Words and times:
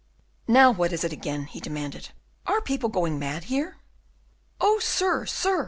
"Now, 0.47 0.71
what 0.71 0.91
is 0.93 1.03
it 1.03 1.13
again," 1.13 1.43
he 1.43 1.59
demanded; 1.59 2.09
"are 2.47 2.59
people 2.59 2.89
going 2.89 3.19
mad 3.19 3.43
here?" 3.43 3.77
"Oh, 4.59 4.79
sir! 4.79 5.27
sir!" 5.27 5.59